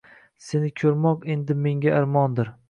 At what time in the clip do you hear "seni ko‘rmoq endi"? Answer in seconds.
0.45-1.59